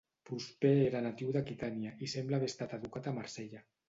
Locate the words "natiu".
1.07-1.33